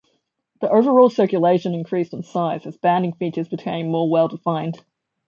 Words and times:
The 0.61 0.69
overall 0.71 1.11
circulation 1.11 1.75
increased 1.75 2.11
in 2.15 2.23
size 2.23 2.65
as 2.65 2.75
banding 2.75 3.13
features 3.13 3.47
became 3.49 3.91
more 3.91 4.09
well-defined. 4.09 4.83